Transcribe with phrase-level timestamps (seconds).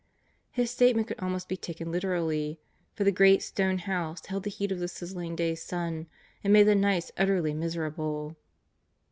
[0.49, 2.59] His statement could almost be taken literally,
[2.95, 6.07] for the great stone house held the heat of the sizzling days' sun
[6.43, 8.35] and made the nights utterly miserable.